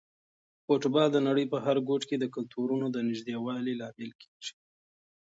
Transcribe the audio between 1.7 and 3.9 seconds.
ګوټ کې د کلتورونو د نږدېوالي